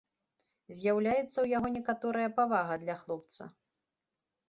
[0.77, 3.43] З'яўляецца ў яго некаторая павага да хлапца.